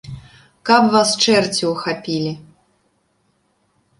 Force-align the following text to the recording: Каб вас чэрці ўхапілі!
Каб 0.67 0.87
вас 0.93 1.09
чэрці 1.25 1.63
ўхапілі! 1.73 2.33